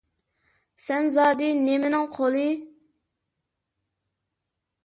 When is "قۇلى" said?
2.17-2.47